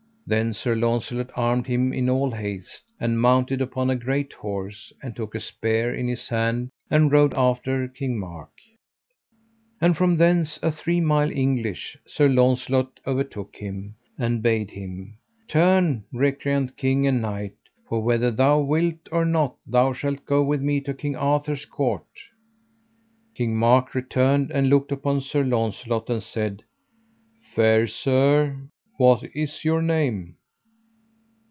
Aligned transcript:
Then 0.27 0.53
Sir 0.53 0.75
Launcelot 0.77 1.29
armed 1.35 1.67
him 1.67 1.91
in 1.91 2.09
all 2.09 2.31
haste, 2.31 2.83
and 3.01 3.19
mounted 3.19 3.59
upon 3.61 3.89
a 3.89 3.97
great 3.97 4.31
horse, 4.31 4.93
and 5.03 5.13
took 5.13 5.35
a 5.35 5.41
spear 5.41 5.93
in 5.93 6.07
his 6.07 6.29
hand 6.29 6.69
and 6.89 7.11
rode 7.11 7.33
after 7.33 7.85
King 7.89 8.17
Mark. 8.17 8.51
And 9.81 9.97
from 9.97 10.15
thence 10.15 10.57
a 10.63 10.71
three 10.71 11.01
mile 11.01 11.29
English 11.29 11.97
Sir 12.05 12.29
Launcelot 12.29 13.01
over 13.05 13.25
took 13.25 13.57
him, 13.57 13.95
and 14.17 14.41
bade 14.41 14.71
him: 14.71 15.17
Turn 15.49 16.05
recreant 16.13 16.77
king 16.77 17.05
and 17.05 17.21
knight, 17.21 17.57
for 17.89 18.01
whether 18.01 18.31
thou 18.31 18.61
wilt 18.61 19.09
or 19.11 19.25
not 19.25 19.57
thou 19.67 19.91
shalt 19.91 20.25
go 20.25 20.41
with 20.41 20.61
me 20.61 20.79
to 20.79 20.93
King 20.93 21.17
Arthur's 21.17 21.65
court. 21.65 22.07
King 23.35 23.57
Mark 23.57 23.93
returned 23.93 24.49
and 24.49 24.69
looked 24.69 24.93
upon 24.93 25.19
Sir 25.19 25.43
Launcelot, 25.43 26.09
and 26.09 26.23
said: 26.23 26.63
Fair 27.53 27.85
sir, 27.85 28.55
what 28.97 29.23
is 29.33 29.65
your 29.65 29.81
name? 29.81 30.35